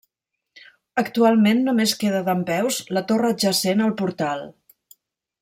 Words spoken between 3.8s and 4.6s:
al portal.